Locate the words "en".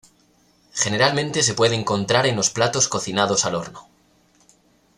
2.25-2.35